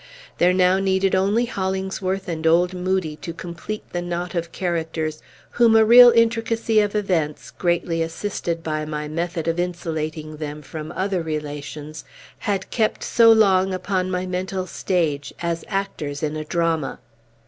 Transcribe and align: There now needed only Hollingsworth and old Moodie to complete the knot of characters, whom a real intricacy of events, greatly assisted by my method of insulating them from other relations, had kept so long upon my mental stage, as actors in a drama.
There 0.39 0.51
now 0.51 0.79
needed 0.79 1.13
only 1.13 1.45
Hollingsworth 1.45 2.27
and 2.27 2.47
old 2.47 2.73
Moodie 2.73 3.17
to 3.17 3.33
complete 3.33 3.83
the 3.91 4.01
knot 4.01 4.33
of 4.33 4.51
characters, 4.51 5.21
whom 5.51 5.75
a 5.75 5.85
real 5.85 6.09
intricacy 6.09 6.79
of 6.79 6.95
events, 6.95 7.51
greatly 7.51 8.01
assisted 8.01 8.63
by 8.63 8.83
my 8.83 9.07
method 9.07 9.47
of 9.47 9.59
insulating 9.59 10.37
them 10.37 10.63
from 10.63 10.91
other 10.93 11.21
relations, 11.21 12.03
had 12.39 12.71
kept 12.71 13.03
so 13.03 13.31
long 13.31 13.75
upon 13.75 14.09
my 14.09 14.25
mental 14.25 14.65
stage, 14.65 15.35
as 15.39 15.63
actors 15.67 16.23
in 16.23 16.35
a 16.35 16.43
drama. 16.45 16.97